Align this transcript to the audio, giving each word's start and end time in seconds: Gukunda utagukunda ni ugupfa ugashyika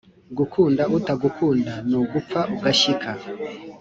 Gukunda 0.37 0.83
utagukunda 0.97 1.73
ni 1.89 1.95
ugupfa 2.01 2.39
ugashyika 2.55 3.11